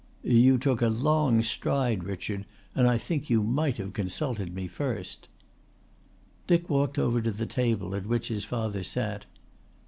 [0.23, 5.27] "You took a long stride, Richard, and I think you might have consulted me first."
[6.47, 9.27] Dick walked over to the table at which his father sat.